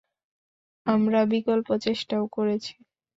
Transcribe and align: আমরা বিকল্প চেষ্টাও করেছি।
আমরা 0.85 1.19
বিকল্প 1.25 1.67
চেষ্টাও 1.77 2.23
করেছি। 2.27 2.73